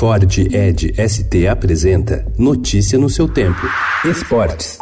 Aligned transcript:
Ford 0.00 0.24
Ed 0.50 0.94
ST 0.96 1.46
apresenta 1.46 2.24
Notícia 2.38 2.98
no 2.98 3.10
seu 3.10 3.28
tempo. 3.28 3.60
Esportes. 4.02 4.78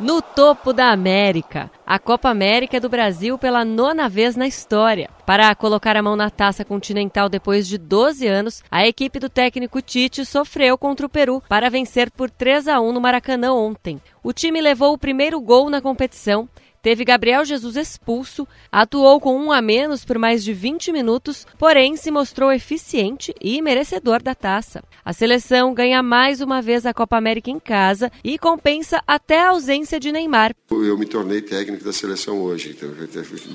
No 0.00 0.22
topo 0.22 0.72
da 0.72 0.90
América, 0.90 1.70
a 1.86 1.98
Copa 1.98 2.30
América 2.30 2.78
é 2.78 2.80
do 2.80 2.88
Brasil 2.88 3.36
pela 3.36 3.62
nona 3.62 4.08
vez 4.08 4.36
na 4.36 4.46
história. 4.46 5.10
Para 5.26 5.54
colocar 5.54 5.96
a 5.98 6.02
mão 6.02 6.16
na 6.16 6.30
taça 6.30 6.64
continental 6.64 7.28
depois 7.28 7.68
de 7.68 7.76
12 7.76 8.26
anos, 8.26 8.62
a 8.70 8.86
equipe 8.86 9.18
do 9.18 9.28
técnico 9.28 9.82
Tite 9.82 10.24
sofreu 10.24 10.78
contra 10.78 11.04
o 11.04 11.10
Peru 11.10 11.42
para 11.46 11.68
vencer 11.68 12.10
por 12.10 12.30
3 12.30 12.68
a 12.68 12.80
1 12.80 12.90
no 12.90 13.02
Maracanã 13.02 13.52
ontem. 13.52 14.00
O 14.22 14.32
time 14.32 14.62
levou 14.62 14.94
o 14.94 14.98
primeiro 14.98 15.38
gol 15.42 15.68
na 15.68 15.82
competição 15.82 16.48
teve 16.86 17.04
Gabriel 17.04 17.44
Jesus 17.44 17.74
expulso, 17.74 18.46
atuou 18.70 19.20
com 19.20 19.36
um 19.36 19.50
a 19.50 19.60
menos 19.60 20.04
por 20.04 20.20
mais 20.20 20.44
de 20.44 20.52
20 20.52 20.92
minutos, 20.92 21.44
porém 21.58 21.96
se 21.96 22.12
mostrou 22.12 22.52
eficiente 22.52 23.34
e 23.40 23.60
merecedor 23.60 24.22
da 24.22 24.36
taça. 24.36 24.84
A 25.04 25.12
seleção 25.12 25.74
ganha 25.74 26.00
mais 26.00 26.40
uma 26.40 26.62
vez 26.62 26.86
a 26.86 26.94
Copa 26.94 27.16
América 27.16 27.50
em 27.50 27.58
casa 27.58 28.08
e 28.22 28.38
compensa 28.38 29.02
até 29.04 29.40
a 29.40 29.48
ausência 29.48 29.98
de 29.98 30.12
Neymar. 30.12 30.54
Eu 30.70 30.96
me 30.96 31.06
tornei 31.06 31.42
técnico 31.42 31.82
da 31.82 31.92
seleção 31.92 32.40
hoje, 32.40 32.70
então, 32.70 32.88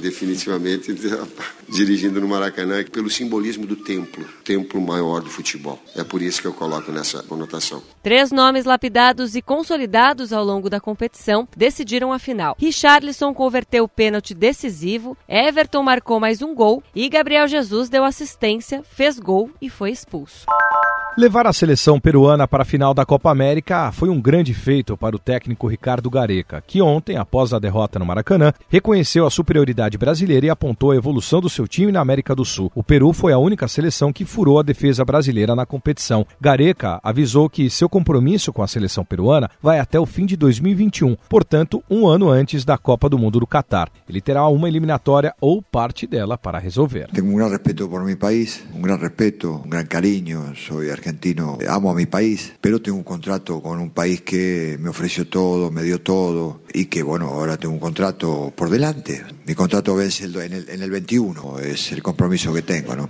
definitivamente 0.01 0.91
dirigindo 1.71 2.19
no 2.19 2.27
Maracanã 2.27 2.83
pelo 2.83 3.09
simbolismo 3.09 3.65
do 3.65 3.75
templo, 3.75 4.25
templo 4.43 4.81
maior 4.81 5.21
do 5.21 5.29
futebol. 5.29 5.79
É 5.95 6.03
por 6.03 6.21
isso 6.21 6.41
que 6.41 6.47
eu 6.47 6.53
coloco 6.53 6.91
nessa 6.91 7.23
conotação. 7.23 7.81
Três 8.03 8.31
nomes 8.31 8.65
lapidados 8.65 9.35
e 9.35 9.41
consolidados 9.41 10.33
ao 10.33 10.43
longo 10.43 10.69
da 10.69 10.79
competição 10.79 11.47
decidiram 11.55 12.11
a 12.11 12.19
final. 12.19 12.55
Richarlison 12.59 13.33
converteu 13.33 13.85
o 13.85 13.89
pênalti 13.89 14.33
decisivo, 14.33 15.17
Everton 15.27 15.83
marcou 15.83 16.19
mais 16.19 16.41
um 16.41 16.53
gol 16.53 16.83
e 16.93 17.07
Gabriel 17.07 17.47
Jesus 17.47 17.89
deu 17.89 18.03
assistência, 18.03 18.83
fez 18.83 19.17
gol 19.17 19.49
e 19.61 19.69
foi 19.69 19.91
expulso. 19.91 20.45
Levar 21.17 21.45
a 21.45 21.51
seleção 21.51 21.99
peruana 21.99 22.47
para 22.47 22.63
a 22.63 22.65
final 22.65 22.93
da 22.93 23.05
Copa 23.05 23.29
América 23.29 23.91
foi 23.91 24.07
um 24.07 24.21
grande 24.21 24.53
feito 24.53 24.95
para 24.95 25.13
o 25.13 25.19
técnico 25.19 25.67
Ricardo 25.67 26.09
Gareca, 26.09 26.63
que 26.65 26.81
ontem, 26.81 27.17
após 27.17 27.53
a 27.53 27.59
derrota 27.59 27.99
no 27.99 28.05
Maracanã, 28.05 28.53
reconheceu 28.69 29.25
a 29.25 29.29
superioridade 29.29 29.97
brasileira 29.97 30.45
e 30.45 30.49
apontou 30.49 30.91
a 30.91 30.95
evolução 30.95 31.41
do 31.41 31.49
seu 31.49 31.67
time 31.67 31.91
na 31.91 31.99
América 31.99 32.33
do 32.33 32.45
Sul. 32.45 32.71
O 32.73 32.81
Peru 32.81 33.11
foi 33.11 33.33
a 33.33 33.37
única 33.37 33.67
seleção 33.67 34.13
que 34.13 34.23
furou 34.23 34.57
a 34.57 34.63
defesa 34.63 35.03
brasileira 35.03 35.53
na 35.53 35.65
competição. 35.65 36.25
Gareca 36.39 37.01
avisou 37.03 37.49
que 37.49 37.69
seu 37.69 37.89
compromisso 37.89 38.53
com 38.53 38.63
a 38.63 38.67
seleção 38.67 39.03
peruana 39.03 39.51
vai 39.61 39.79
até 39.79 39.99
o 39.99 40.05
fim 40.05 40.25
de 40.25 40.37
2021, 40.37 41.17
portanto, 41.27 41.83
um 41.89 42.07
ano 42.07 42.29
antes 42.29 42.63
da 42.63 42.77
Copa 42.77 43.09
do 43.09 43.19
Mundo 43.19 43.37
do 43.37 43.45
Catar. 43.45 43.89
Ele 44.07 44.21
terá 44.21 44.47
uma 44.47 44.69
eliminatória 44.69 45.35
ou 45.41 45.61
parte 45.61 46.07
dela 46.07 46.37
para 46.37 46.57
resolver. 46.57 47.09
Tenho 47.13 47.27
um 47.27 47.35
grande 47.35 47.51
respeito 47.51 47.89
por 47.89 48.01
meu 48.01 48.15
país, 48.15 48.63
um 48.73 48.81
grande 48.81 49.01
respeito, 49.01 49.61
um 49.65 49.69
grande 49.69 49.89
carinho, 49.89 50.53
sou 50.55 50.81
argentino, 51.01 51.57
amo 51.67 51.91
a 51.91 51.95
mi 51.95 52.05
país, 52.05 52.53
pero 52.61 52.81
tengo 52.81 52.97
un 52.97 53.03
contrato 53.03 53.61
con 53.61 53.79
un 53.79 53.89
país 53.89 54.21
que 54.21 54.77
me 54.79 54.89
ofreció 54.89 55.27
todo, 55.27 55.71
me 55.71 55.81
dio 55.83 56.01
todo 56.01 56.61
y 56.73 56.85
que 56.85 57.01
bueno, 57.01 57.27
ahora 57.27 57.57
tengo 57.57 57.73
un 57.73 57.79
contrato 57.79 58.53
por 58.55 58.69
delante. 58.69 59.23
Mi 59.45 59.55
contrato 59.55 59.95
vence 59.95 60.25
en 60.25 60.53
el, 60.53 60.69
en 60.69 60.81
el 60.81 60.91
21, 60.91 61.59
es 61.59 61.91
el 61.91 62.03
compromiso 62.03 62.53
que 62.53 62.61
tengo, 62.61 62.95
¿no? 62.95 63.09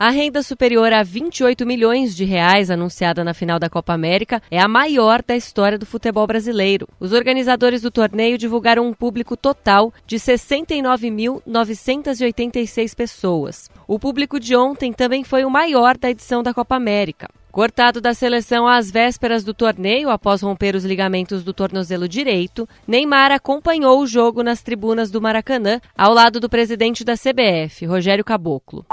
A 0.00 0.10
renda 0.10 0.44
superior 0.44 0.92
a 0.92 1.02
28 1.02 1.66
milhões 1.66 2.14
de 2.14 2.24
reais 2.24 2.70
anunciada 2.70 3.24
na 3.24 3.34
final 3.34 3.58
da 3.58 3.68
Copa 3.68 3.92
América 3.92 4.40
é 4.48 4.60
a 4.60 4.68
maior 4.68 5.24
da 5.26 5.34
história 5.34 5.76
do 5.76 5.84
futebol 5.84 6.24
brasileiro. 6.24 6.86
Os 7.00 7.12
organizadores 7.12 7.82
do 7.82 7.90
torneio 7.90 8.38
divulgaram 8.38 8.86
um 8.86 8.92
público 8.92 9.36
total 9.36 9.92
de 10.06 10.14
69.986 10.14 12.94
pessoas. 12.94 13.68
O 13.88 13.98
público 13.98 14.38
de 14.38 14.54
ontem 14.54 14.92
também 14.92 15.24
foi 15.24 15.44
o 15.44 15.50
maior 15.50 15.98
da 15.98 16.08
edição 16.08 16.44
da 16.44 16.54
Copa 16.54 16.76
América. 16.76 17.28
Cortado 17.50 18.00
da 18.00 18.14
seleção 18.14 18.68
às 18.68 18.92
vésperas 18.92 19.42
do 19.42 19.52
torneio, 19.52 20.10
após 20.10 20.42
romper 20.42 20.76
os 20.76 20.84
ligamentos 20.84 21.42
do 21.42 21.52
tornozelo 21.52 22.06
direito, 22.06 22.68
Neymar 22.86 23.32
acompanhou 23.32 24.00
o 24.00 24.06
jogo 24.06 24.44
nas 24.44 24.62
tribunas 24.62 25.10
do 25.10 25.20
Maracanã, 25.20 25.80
ao 25.96 26.14
lado 26.14 26.38
do 26.38 26.48
presidente 26.48 27.02
da 27.02 27.14
CBF, 27.14 27.84
Rogério 27.84 28.24
Caboclo. 28.24 28.86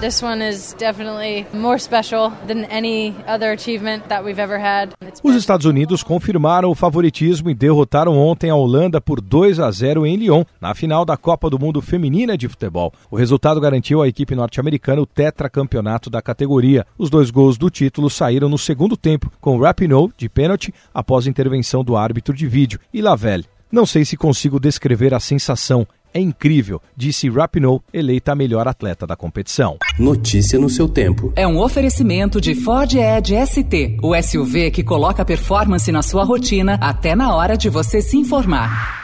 This 0.00 0.20
one 0.20 0.42
is 0.42 0.74
definitely 0.78 1.46
more 1.54 1.78
special 1.78 2.32
than 2.46 2.64
any 2.64 3.14
other 3.26 3.52
achievement 3.52 4.08
that 4.08 4.24
we've 4.24 4.40
ever 4.40 4.58
had. 4.58 4.90
Os 5.22 5.36
Estados 5.36 5.64
Unidos 5.64 6.02
confirmaram 6.02 6.70
o 6.70 6.74
favoritismo 6.74 7.48
e 7.48 7.54
derrotaram 7.54 8.18
ontem 8.18 8.50
a 8.50 8.56
Holanda 8.56 9.00
por 9.00 9.20
2 9.20 9.60
a 9.60 9.70
0 9.70 10.04
em 10.04 10.16
Lyon, 10.16 10.44
na 10.60 10.74
final 10.74 11.04
da 11.04 11.16
Copa 11.16 11.48
do 11.48 11.58
Mundo 11.58 11.80
Feminina 11.80 12.36
de 12.36 12.48
Futebol. 12.48 12.92
O 13.10 13.16
resultado 13.16 13.60
garantiu 13.60 14.02
à 14.02 14.08
equipe 14.08 14.34
norte-americana 14.34 15.02
o 15.02 15.06
tetracampeonato 15.06 16.10
da 16.10 16.20
categoria. 16.20 16.84
Os 16.98 17.08
dois 17.08 17.30
gols 17.30 17.56
do 17.56 17.70
título 17.70 18.10
saíram 18.10 18.48
no 18.48 18.58
segundo 18.58 18.96
tempo, 18.96 19.30
com 19.40 19.60
Rapinoe 19.60 20.10
de 20.16 20.28
pênalti 20.28 20.74
após 20.92 21.28
intervenção 21.28 21.84
do 21.84 21.96
árbitro 21.96 22.34
de 22.34 22.48
vídeo 22.48 22.80
e 22.92 23.00
Lavelle. 23.00 23.46
Não 23.70 23.86
sei 23.86 24.04
se 24.04 24.18
consigo 24.18 24.60
descrever 24.60 25.14
a 25.14 25.20
sensação 25.20 25.86
é 26.14 26.20
incrível, 26.20 26.80
disse 26.96 27.28
Rapinoe, 27.28 27.80
eleita 27.92 28.32
a 28.32 28.34
melhor 28.34 28.68
atleta 28.68 29.06
da 29.06 29.16
competição. 29.16 29.78
Notícia 29.98 30.58
no 30.58 30.68
seu 30.68 30.88
tempo. 30.88 31.32
É 31.34 31.46
um 31.46 31.58
oferecimento 31.58 32.40
de 32.40 32.54
Ford 32.54 32.92
Edge 32.94 33.34
ST, 33.46 33.98
o 34.02 34.14
SUV 34.20 34.70
que 34.70 34.82
coloca 34.82 35.24
performance 35.24 35.90
na 35.90 36.02
sua 36.02 36.24
rotina 36.24 36.78
até 36.80 37.14
na 37.14 37.34
hora 37.34 37.56
de 37.56 37.68
você 37.68 38.00
se 38.00 38.16
informar. 38.16 39.01